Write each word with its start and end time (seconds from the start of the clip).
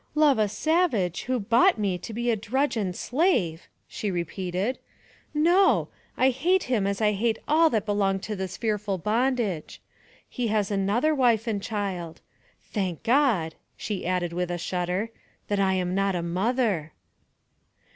'Love 0.25 0.39
a 0.39 0.47
savage, 0.47 1.25
who 1.25 1.39
bought 1.39 1.77
me 1.77 1.95
to 1.95 2.11
be 2.11 2.31
a 2.31 2.35
drudge 2.35 2.75
and 2.75 2.95
slave!" 2.95 3.67
she 3.87 4.09
repeated." 4.09 4.79
No! 5.51 5.89
I 6.17 6.31
hate 6.31 6.63
him 6.63 6.87
as 6.87 7.01
I 7.01 7.11
hate 7.11 7.37
all 7.47 7.69
that 7.69 7.85
belong 7.85 8.19
to 8.21 8.35
this 8.35 8.57
fearful 8.57 8.97
bondage. 8.97 9.79
He 10.27 10.47
has 10.47 10.71
another 10.71 11.13
wife 11.13 11.45
and 11.45 11.61
a 11.61 11.63
child. 11.63 12.19
Thank 12.73 13.03
God!" 13.03 13.53
she 13.77 14.03
added, 14.07 14.33
with 14.33 14.49
a 14.49 14.57
fill 14.57 14.79
udder," 14.79 15.11
that 15.49 15.59
I 15.59 15.75
am 15.75 15.93
not 15.93 16.15
a 16.15 16.23
mother! 16.23 16.93